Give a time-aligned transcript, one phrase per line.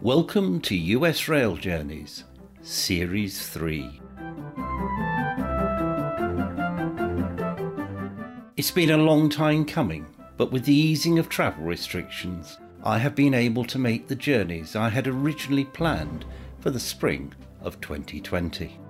[0.00, 2.24] Welcome to US Rail Journeys,
[2.62, 4.00] Series 3.
[8.56, 10.06] It's been a long time coming,
[10.36, 14.74] but with the easing of travel restrictions, I have been able to make the journeys
[14.74, 16.24] I had originally planned
[16.58, 18.80] for the spring of 2020.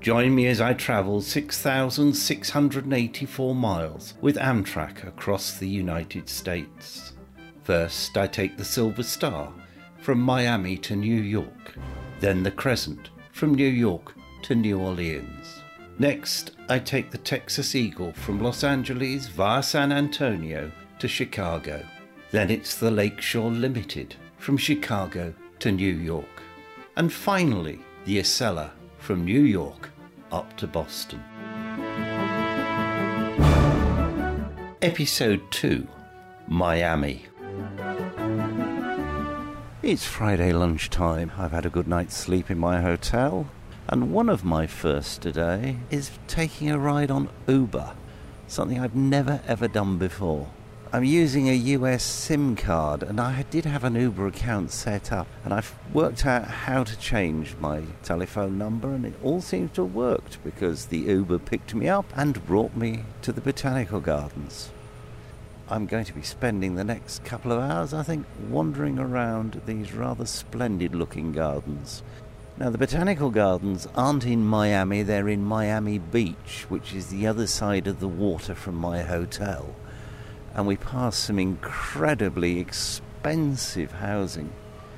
[0.00, 7.14] Join me as I travel 6,684 miles with Amtrak across the United States.
[7.64, 9.52] First, I take the Silver Star
[9.98, 11.74] from Miami to New York,
[12.20, 15.57] then the Crescent from New York to New Orleans.
[16.00, 20.70] Next, I take the Texas Eagle from Los Angeles via San Antonio
[21.00, 21.84] to Chicago.
[22.30, 26.42] Then it's the Lakeshore Limited from Chicago to New York.
[26.96, 29.90] And finally, the Acela from New York
[30.30, 31.20] up to Boston.
[34.80, 35.84] Episode 2
[36.46, 37.26] Miami.
[39.82, 41.32] It's Friday lunchtime.
[41.36, 43.48] I've had a good night's sleep in my hotel,
[43.88, 47.94] and one of my first today is taking a ride on Uber,
[48.46, 50.50] something I've never ever done before.
[50.92, 55.26] I'm using a US SIM card, and I did have an Uber account set up,
[55.42, 59.84] and I've worked out how to change my telephone number, and it all seems to
[59.84, 64.70] have worked because the Uber picked me up and brought me to the Botanical Gardens.
[65.70, 69.92] I'm going to be spending the next couple of hours, I think, wandering around these
[69.92, 72.02] rather splendid looking gardens.
[72.58, 77.46] Now, the Botanical Gardens aren't in Miami, they're in Miami Beach, which is the other
[77.46, 79.76] side of the water from my hotel.
[80.54, 84.52] And we pass some incredibly expensive housing.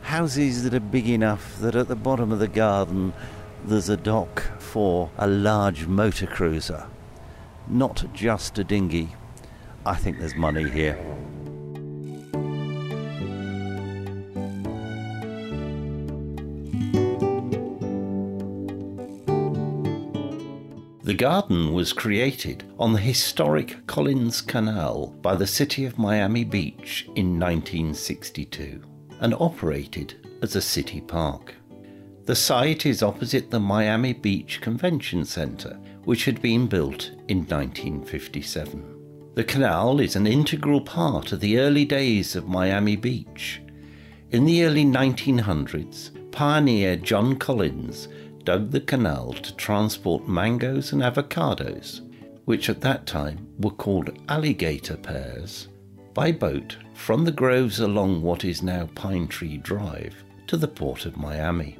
[0.00, 3.12] Houses that are big enough that at the bottom of the garden
[3.66, 6.86] there's a dock for a large motor cruiser.
[7.68, 9.14] Not just a dinghy,
[9.84, 10.98] I think there's money here.
[21.04, 27.06] The garden was created on the historic Collins Canal by the city of Miami Beach
[27.16, 28.80] in 1962
[29.18, 31.56] and operated as a city park.
[32.26, 39.32] The site is opposite the Miami Beach Convention Center, which had been built in 1957.
[39.34, 43.60] The canal is an integral part of the early days of Miami Beach.
[44.30, 48.06] In the early 1900s, pioneer John Collins
[48.44, 52.00] dug the canal to transport mangoes and avocados,
[52.44, 55.68] which at that time were called alligator pears,
[56.14, 60.14] by boat from the groves along what is now Pine Tree Drive
[60.46, 61.78] to the port of Miami.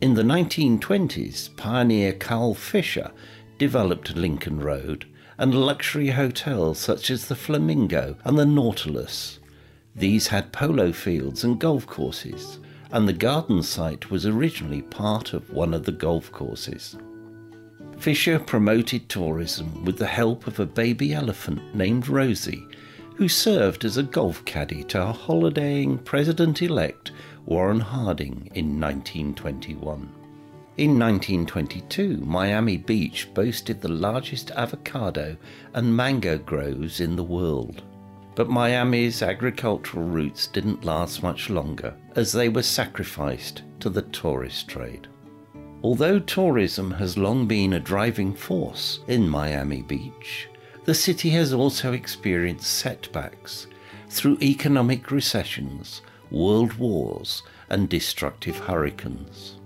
[0.00, 3.10] In the 1920s, pioneer Carl Fisher
[3.58, 5.06] developed Lincoln Road
[5.36, 9.38] and luxury hotels such as the Flamingo and the Nautilus.
[9.94, 12.60] These had polo fields and golf courses,
[12.90, 16.96] and the garden site was originally part of one of the golf courses.
[17.98, 22.64] Fisher promoted tourism with the help of a baby elephant named Rosie,
[23.16, 27.10] who served as a golf caddy to holidaying President elect
[27.44, 30.08] Warren Harding in 1921.
[30.76, 35.36] In 1922, Miami Beach boasted the largest avocado
[35.74, 37.82] and mango groves in the world.
[38.38, 44.68] But Miami's agricultural roots didn't last much longer as they were sacrificed to the tourist
[44.68, 45.08] trade.
[45.82, 50.48] Although tourism has long been a driving force in Miami Beach,
[50.84, 53.66] the city has also experienced setbacks
[54.08, 59.56] through economic recessions, world wars, and destructive hurricanes.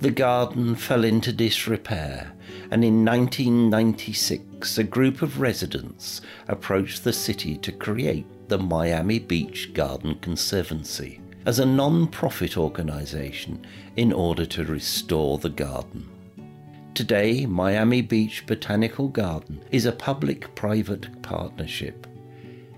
[0.00, 2.32] The garden fell into disrepair,
[2.70, 4.42] and in 1996,
[4.78, 11.58] a group of residents approached the city to create the Miami Beach Garden Conservancy as
[11.58, 13.66] a non profit organisation
[13.96, 16.08] in order to restore the garden.
[16.94, 22.06] Today, Miami Beach Botanical Garden is a public private partnership.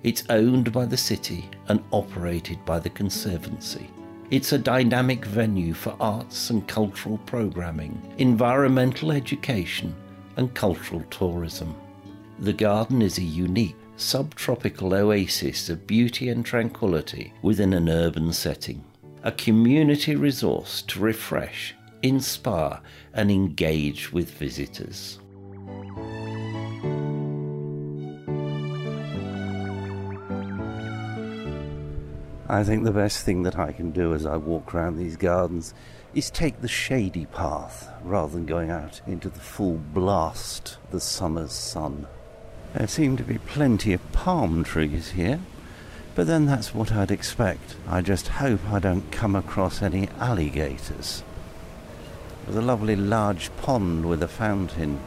[0.02, 3.90] It's owned by the city and operated by the Conservancy.
[4.30, 9.94] It's a dynamic venue for arts and cultural programming, environmental education,
[10.36, 11.74] and cultural tourism.
[12.40, 18.84] The garden is a unique subtropical oasis of beauty and tranquility within an urban setting,
[19.22, 22.80] a community resource to refresh, inspire,
[23.12, 25.20] and engage with visitors.
[32.48, 35.72] I think the best thing that I can do as I walk around these gardens
[36.14, 41.00] is take the shady path rather than going out into the full blast of the
[41.00, 42.06] summer's sun.
[42.74, 45.38] There seem to be plenty of palm trees here,
[46.16, 47.76] but then that's what I'd expect.
[47.88, 51.22] I just hope I don't come across any alligators.
[52.44, 54.98] There's a lovely large pond with a fountain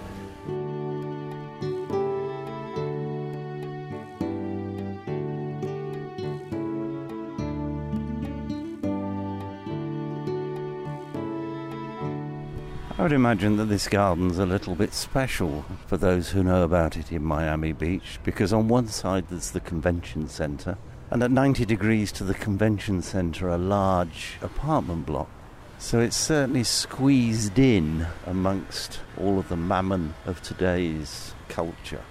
[13.18, 17.24] imagine that this garden's a little bit special for those who know about it in
[17.24, 20.78] Miami Beach because on one side there's the convention centre,
[21.10, 25.32] and at 90 degrees to the convention centre, a large apartment block.
[25.80, 32.04] So it's certainly squeezed in amongst all of the mammon of today's culture.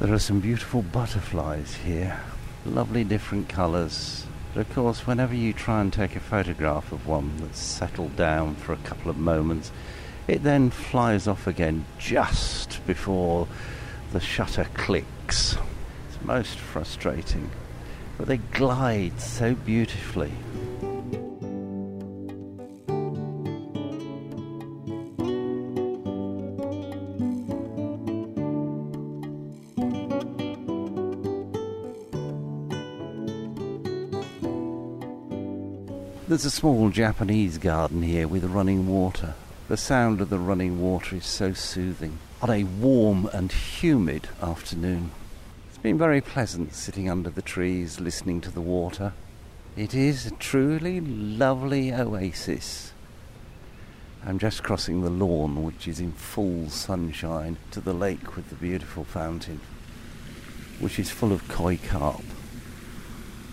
[0.00, 2.18] There are some beautiful butterflies here,
[2.64, 4.24] lovely different colours.
[4.54, 8.54] But of course, whenever you try and take a photograph of one that's settled down
[8.54, 9.70] for a couple of moments,
[10.28, 13.48] it then flies off again just before
[14.12, 15.56] the shutter clicks.
[16.08, 17.50] It's most frustrating,
[18.18, 20.32] but they glide so beautifully.
[36.28, 39.34] There's a small Japanese garden here with running water.
[39.68, 45.12] The sound of the running water is so soothing on a warm and humid afternoon.
[45.68, 49.12] It's been very pleasant sitting under the trees listening to the water.
[49.76, 52.92] It is a truly lovely oasis.
[54.26, 58.56] I'm just crossing the lawn, which is in full sunshine, to the lake with the
[58.56, 59.60] beautiful fountain,
[60.80, 62.24] which is full of koi carp.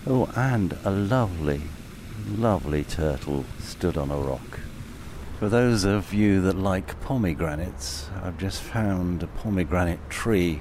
[0.06, 1.62] Oh, and a lovely,
[2.28, 4.60] lovely turtle stood on a rock.
[5.40, 10.60] For those of you that like pomegranates, I've just found a pomegranate tree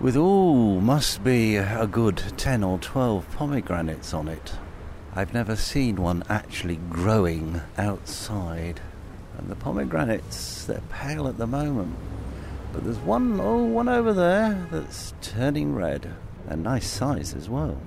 [0.00, 4.54] with, oh, must be a good 10 or 12 pomegranates on it.
[5.14, 8.80] I've never seen one actually growing outside.
[9.38, 11.94] And the pomegranates, they're pale at the moment.
[12.72, 16.16] But there's one, oh, one over there that's turning red.
[16.48, 17.78] A nice size as well.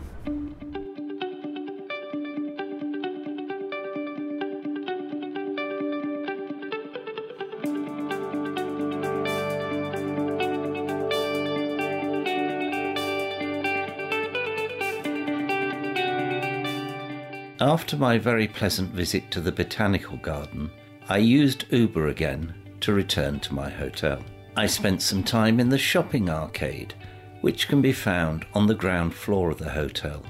[17.62, 20.72] After my very pleasant visit to the botanical garden,
[21.08, 24.24] I used Uber again to return to my hotel.
[24.58, 26.96] I spent some time in the shopping arcade,
[27.42, 30.24] which can be found on the ground floor of the hotel,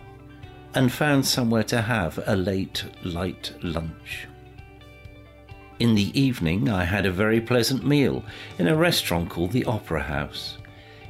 [0.75, 4.27] and found somewhere to have a late, light lunch.
[5.79, 8.25] In the evening, I had a very pleasant meal
[8.59, 10.57] in a restaurant called the Opera House.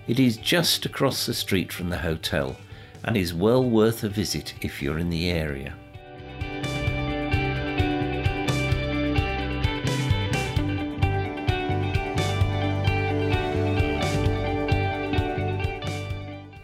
[0.08, 2.58] It is just across the street from the hotel
[3.04, 5.74] and is well worth a visit if you're in the area.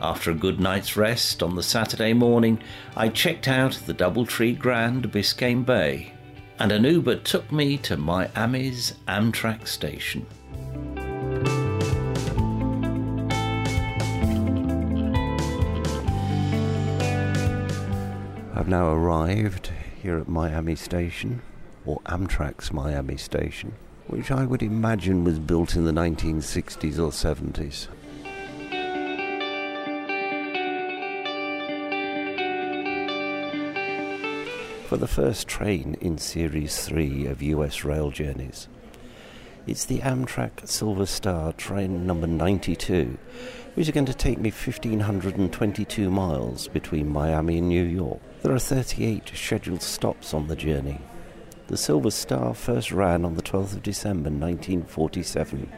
[0.07, 2.63] After a good night's rest on the Saturday morning,
[2.95, 6.13] I checked out the Doubletree Grand Biscayne Bay,
[6.59, 10.25] and an Uber took me to Miami's Amtrak station.
[18.55, 19.71] I've now arrived
[20.01, 21.41] here at Miami Station,
[21.85, 23.73] or Amtrak's Miami Station,
[24.07, 27.89] which I would imagine was built in the 1960s or 70s.
[34.97, 38.67] For the first train in Series 3 of US rail journeys.
[39.67, 43.15] It's the Amtrak Silver Star train number 92,
[43.75, 48.19] which is going to take me 1,522 miles between Miami and New York.
[48.41, 50.99] There are 38 scheduled stops on the journey.
[51.67, 55.71] The Silver Star first ran on the 12th of December 1947,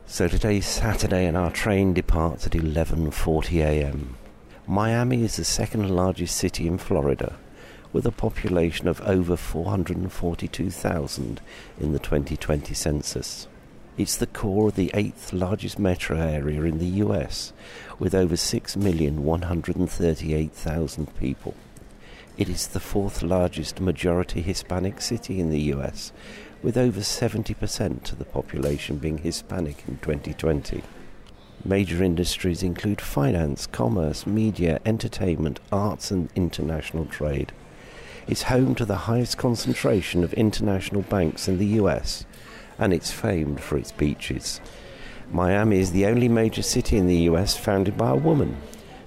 [0.08, 4.16] So today's Saturday and our train departs at 11:40 a.m.
[4.68, 7.34] Miami is the second largest city in Florida
[7.92, 11.42] with a population of over 442,000
[11.80, 13.48] in the 2020 census.
[13.98, 17.52] It's the core of the eighth largest metro area in the US
[17.98, 21.56] with over 6,138,000 people.
[22.38, 26.12] It is the fourth largest majority Hispanic city in the US
[26.66, 30.82] with over 70% of the population being Hispanic in 2020.
[31.64, 37.52] Major industries include finance, commerce, media, entertainment, arts, and international trade.
[38.28, 42.26] It's home to the highest concentration of international banks in the US,
[42.80, 44.60] and it's famed for its beaches.
[45.32, 48.58] Miami is the only major city in the US founded by a woman,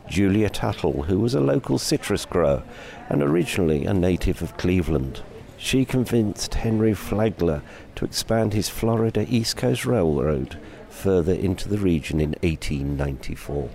[0.08, 2.62] Julia Tuttle, who was a local citrus grower
[3.08, 5.22] and originally a native of Cleveland.
[5.60, 7.62] She convinced Henry Flagler
[7.96, 10.56] to expand his Florida East Coast Railroad
[10.88, 13.68] further into the region in 1894.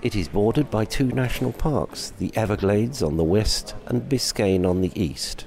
[0.00, 4.80] It is bordered by two national parks, the Everglades on the west and Biscayne on
[4.80, 5.46] the east.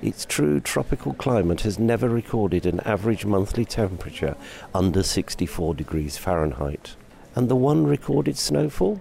[0.00, 4.36] Its true tropical climate has never recorded an average monthly temperature
[4.72, 6.94] under 64 degrees Fahrenheit.
[7.34, 9.00] And the one recorded snowfall?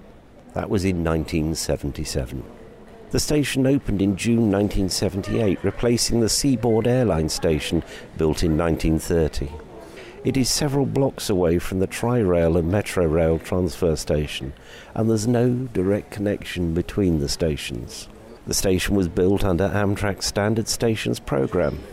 [0.54, 2.44] That was in 1977.
[3.12, 7.84] The station opened in June 1978, replacing the Seaboard Airline Station
[8.18, 9.52] built in 1930.
[10.24, 14.54] It is several blocks away from the Tri-Rail and Metro Rail transfer station,
[14.96, 18.10] and there's no direct connection between the stations.
[18.48, 21.84] The station was built under Amtrak's Standard Stations program,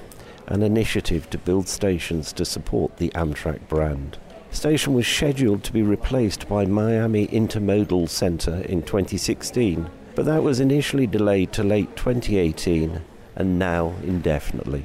[0.47, 4.17] an initiative to build stations to support the Amtrak brand.
[4.51, 10.43] The station was scheduled to be replaced by Miami Intermodal Center in 2016 but that
[10.43, 13.01] was initially delayed to late 2018
[13.37, 14.85] and now indefinitely.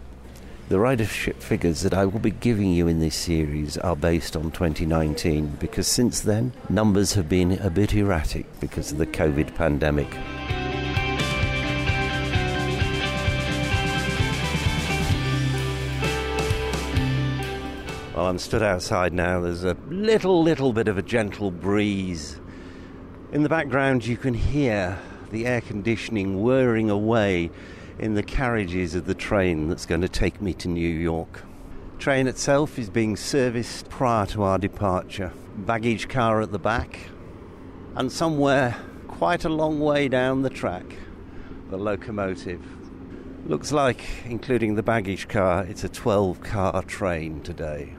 [0.69, 4.51] The ridership figures that I will be giving you in this series are based on
[4.51, 10.15] 2019 because since then, numbers have been a bit erratic because of the COVID pandemic.
[18.21, 19.41] Well, I'm stood outside now.
[19.41, 22.39] There's a little, little bit of a gentle breeze.
[23.31, 24.99] In the background, you can hear
[25.31, 27.49] the air conditioning whirring away
[27.97, 31.41] in the carriages of the train that's going to take me to New York.
[31.97, 35.33] Train itself is being serviced prior to our departure.
[35.57, 36.99] Baggage car at the back,
[37.95, 40.85] and somewhere quite a long way down the track,
[41.71, 42.63] the locomotive.
[43.47, 47.95] Looks like, including the baggage car, it's a 12 car train today.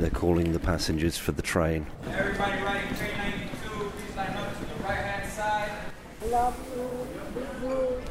[0.00, 1.86] They're calling the passengers for the train.
[2.06, 5.70] Everybody riding train 92, please line up to the right hand side.
[6.30, 6.56] Love
[7.62, 8.02] you.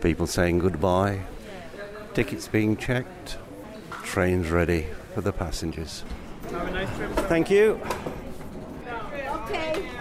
[0.00, 1.20] People saying goodbye.
[2.14, 3.36] Tickets being checked.
[4.04, 6.02] Trains ready for the passengers.
[6.50, 7.10] Have a nice trip.
[7.28, 7.78] Thank you.
[9.28, 9.86] Okay.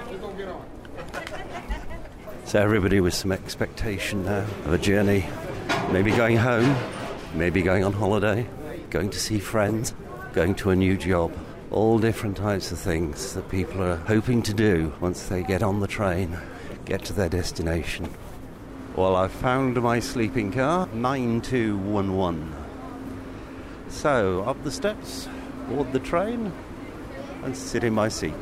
[2.45, 5.25] So everybody with some expectation now of a journey,
[5.91, 6.75] maybe going home,
[7.33, 8.45] maybe going on holiday,
[8.91, 9.95] going to see friends
[10.33, 11.31] going to a new job,
[11.69, 15.79] all different types of things that people are hoping to do once they get on
[15.79, 16.35] the train,
[16.85, 18.11] get to their destination.
[18.95, 22.51] Well, I've found my sleeping car, 9211.
[23.89, 25.29] So, up the steps,
[25.67, 26.51] board the train,
[27.43, 28.33] and sit in my seat.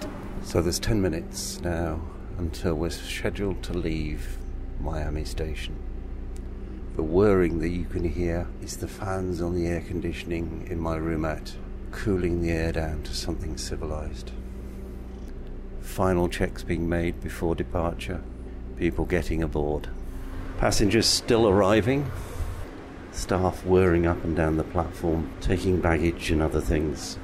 [0.44, 2.02] So, there's 10 minutes now
[2.38, 4.38] until we're scheduled to leave
[4.80, 5.76] Miami Station.
[6.96, 10.98] The whirring that you can hear is the fans on the air conditioning in my
[10.98, 11.54] roomette
[11.92, 14.32] cooling the air down to something civilized.
[15.82, 18.22] Final checks being made before departure,
[18.78, 19.90] people getting aboard.
[20.58, 22.10] Passengers still arriving,
[23.12, 27.18] staff whirring up and down the platform, taking baggage and other things,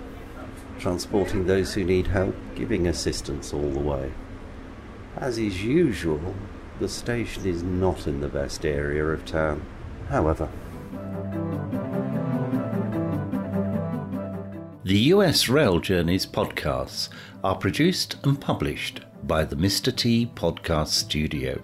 [0.79, 4.11] transporting those who need help, giving assistance all the way.
[5.15, 6.35] As is usual,
[6.79, 9.65] the station is not in the best area of town.
[10.09, 10.49] However,
[14.87, 17.09] The US Rail Journeys podcasts
[17.43, 19.93] are produced and published by the Mr.
[19.93, 21.61] T Podcast Studio.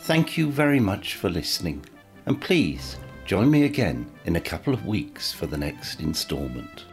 [0.00, 1.84] Thank you very much for listening,
[2.26, 2.96] and please
[3.26, 6.86] join me again in a couple of weeks for the next instalment.